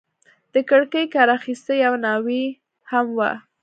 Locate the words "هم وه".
2.91-3.31